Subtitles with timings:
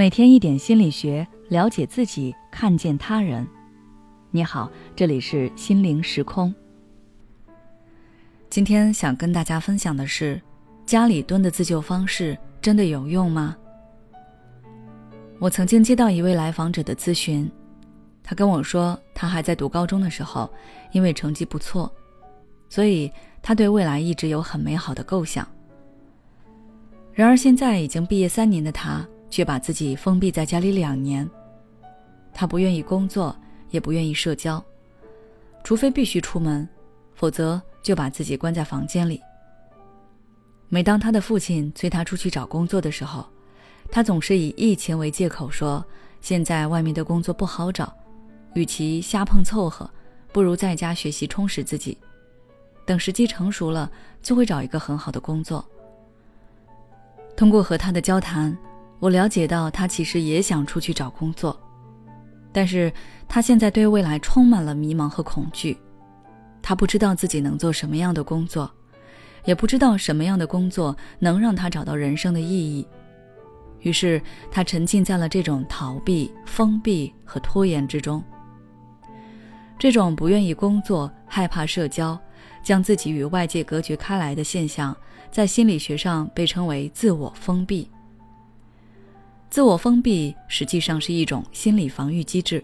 [0.00, 3.46] 每天一点心理学，了解自己，看见他人。
[4.30, 6.54] 你好，这里是心灵时空。
[8.48, 10.40] 今天想跟大家分享的是，
[10.86, 13.54] 家里蹲的自救方式真的有用吗？
[15.38, 17.52] 我曾经接到一位来访者的咨询，
[18.22, 20.50] 他跟我说，他还在读高中的时候，
[20.92, 21.94] 因为成绩不错，
[22.70, 23.12] 所以
[23.42, 25.46] 他对未来一直有很美好的构想。
[27.12, 29.06] 然而现在已经毕业三年的他。
[29.30, 31.28] 却把自己封闭在家里两年，
[32.34, 33.34] 他不愿意工作，
[33.70, 34.62] 也不愿意社交，
[35.62, 36.68] 除非必须出门，
[37.14, 39.20] 否则就把自己关在房间里。
[40.68, 43.24] 每当他的父亲催他出去找工作的时候，
[43.90, 45.84] 他总是以疫情为借口说
[46.20, 47.92] ：“现在外面的工作不好找，
[48.54, 49.88] 与其瞎碰凑合，
[50.32, 51.96] 不如在家学习充实自己，
[52.84, 53.90] 等时机成熟了，
[54.22, 55.64] 就会找一个很好的工作。”
[57.36, 58.56] 通过和他的交谈。
[59.00, 61.58] 我了解到他其实也想出去找工作，
[62.52, 62.92] 但是
[63.26, 65.76] 他现在对未来充满了迷茫和恐惧，
[66.60, 68.70] 他不知道自己能做什么样的工作，
[69.46, 72.86] 也不知道什么样的工作能让他找到人生的意义，
[73.80, 78.22] 于是他沉浸在了这种逃避、封闭和拖延之中。
[79.78, 82.18] 这种不愿意工作、害怕社交、
[82.62, 84.94] 将自己与外界隔绝开来的现象，
[85.30, 87.90] 在心理学上被称为自我封闭。
[89.50, 92.62] 自我封闭实际上是一种心理防御机制。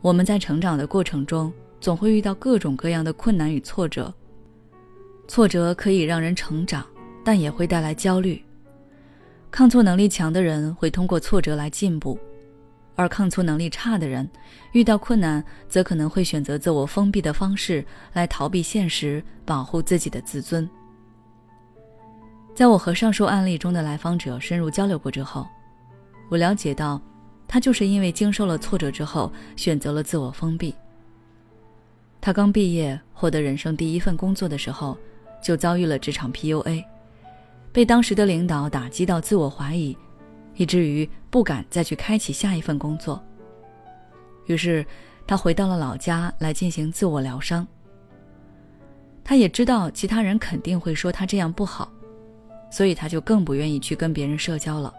[0.00, 4.12] 我们在成长的过程中，总会遇到各种各样的困难与挫折。
[5.28, 6.84] 挫折可以让人成长，
[7.24, 8.42] 但也会带来焦虑。
[9.52, 12.18] 抗挫能力强的人会通过挫折来进步，
[12.96, 14.28] 而抗挫能力差的人，
[14.72, 17.84] 遇到困难则可能会选择自我封闭的方式
[18.14, 20.68] 来逃避现实，保护自己的自尊。
[22.52, 25.46] 在我和上述案例中的来访者深入交流过之后，
[26.28, 27.00] 我了解到，
[27.46, 30.74] 他就是因为经受了挫折之后，选择了自我封闭。
[32.20, 34.96] 他刚毕业获得人生第一份工作的时候，
[35.42, 36.84] 就遭遇了职场 PUA，
[37.72, 39.96] 被当时的领导打击到自我怀疑，
[40.56, 43.22] 以至于不敢再去开启下一份工作。
[44.46, 44.84] 于是，
[45.26, 47.66] 他回到了老家来进行自我疗伤。
[49.22, 51.90] 他也知道其他人肯定会说他这样不好，
[52.70, 54.92] 所以他就更不愿意去跟别人社交了。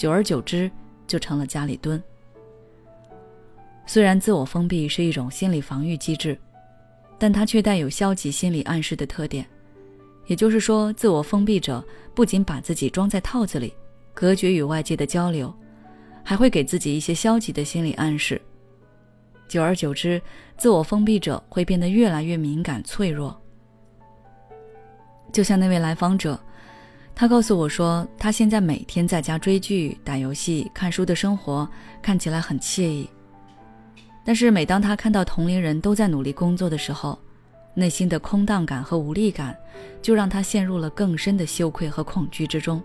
[0.00, 0.70] 久而久之，
[1.06, 2.02] 就成了家里蹲。
[3.84, 6.38] 虽然自我封闭是一种心理防御机制，
[7.18, 9.44] 但它却带有消极心理暗示的特点。
[10.24, 11.84] 也就是说，自我封闭者
[12.14, 13.74] 不仅把自己装在套子里，
[14.14, 15.54] 隔绝与外界的交流，
[16.24, 18.40] 还会给自己一些消极的心理暗示。
[19.48, 20.18] 久而久之，
[20.56, 23.38] 自我封闭者会变得越来越敏感脆弱。
[25.30, 26.40] 就像那位来访者。
[27.20, 31.68] 他告诉我说，他现在每天在家追剧、打游戏、看书的生活
[32.00, 33.06] 看起来很惬意。
[34.24, 37.18] 但是每当他看到同龄人都在努力工作的时候，
[37.74, 39.54] 内心的空荡感和无力感
[40.00, 42.82] 就让他陷入了更深的羞愧和恐惧之中。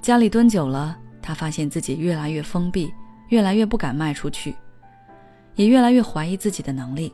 [0.00, 2.94] 家里蹲久了，他发现自己越来越封闭，
[3.30, 4.54] 越来越不敢迈出去，
[5.56, 7.12] 也越来越怀疑自己的能力。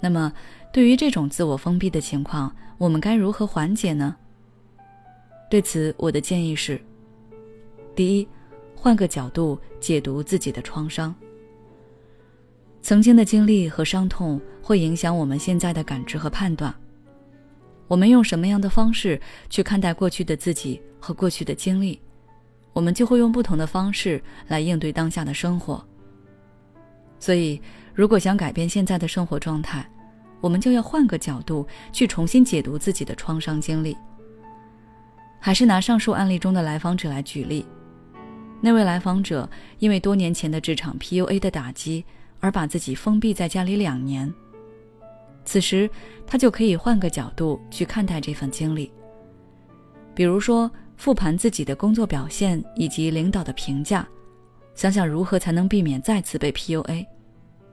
[0.00, 0.32] 那么，
[0.72, 4.16] 对于这种自我封闭的情况，我们该如何缓解呢？
[5.48, 6.80] 对此，我的建议是：
[7.94, 8.28] 第一，
[8.74, 11.14] 换个角度解读自己的创伤。
[12.82, 16.74] 曾经的经历和伤痛会影响我们现在的感知和判断。
[17.88, 22.00] 我们用什么样的方式去看待过去的自己和过去的经历，
[22.72, 25.84] 我们就会用不同的方式来应对当下的生活。
[27.20, 27.60] 所以，
[27.94, 29.88] 如果想改变现在的生活状态，
[30.40, 33.96] 我们就要换个角度去重新解读自己的创伤经历。
[35.46, 37.64] 还是拿上述案例中的来访者来举例，
[38.60, 39.48] 那位来访者
[39.78, 42.04] 因为多年前的职场 PUA 的打击
[42.40, 44.34] 而把自己封闭在家里两年。
[45.44, 45.88] 此时，
[46.26, 48.90] 他就可以换个角度去看待这份经历，
[50.16, 54.04] 比如说复盘自己的工作表现以及领导的评价，
[54.74, 57.06] 想想如何才能避免再次被 PUA，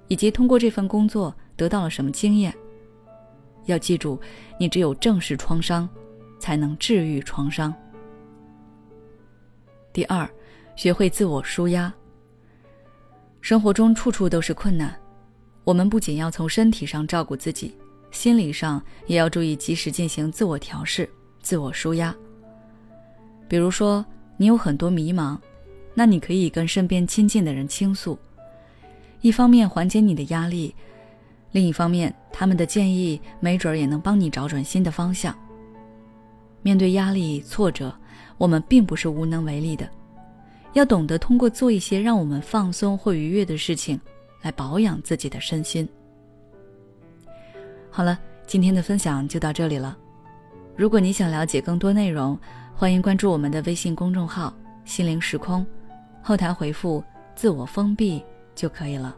[0.09, 2.53] 以及通过这份工作得到了什么经验。
[3.65, 4.21] 要记住，
[4.59, 5.89] 你只有正视创伤。
[6.43, 7.73] 才能治愈创伤。
[9.93, 10.29] 第二，
[10.75, 11.93] 学会自我舒压。
[13.39, 14.93] 生活中处处都是困难，
[15.63, 17.73] 我们不仅要从身体上照顾自己，
[18.11, 21.09] 心理上也要注意及时进行自我调试、
[21.41, 22.13] 自我舒压。
[23.47, 24.05] 比如说，
[24.35, 25.37] 你有很多迷茫，
[25.93, 28.19] 那你可以跟身边亲近的人倾诉，
[29.21, 30.75] 一方面缓解你的压力，
[31.53, 35.33] 另一方面，他们的建议没准也能帮你找准新的方向。
[36.63, 37.93] 面对压力挫折，
[38.39, 39.87] 我们并不是无能为力的，
[40.73, 43.99] 要懂得通过做一些让我们放松或愉悦的事情，
[44.41, 45.87] 来保养自己的身心。
[47.91, 48.17] 好了，
[48.47, 49.95] 今天的分享就到这里了。
[50.75, 52.35] 如果你想了解更多内容，
[52.73, 54.51] 欢迎关注我们的微信公众号
[54.85, 55.63] “心灵时空”，
[56.23, 57.03] 后台回复
[57.35, 58.23] “自我封闭”
[58.55, 59.15] 就可以了。